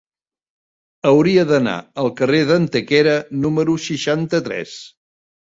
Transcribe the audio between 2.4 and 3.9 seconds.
d'Antequera número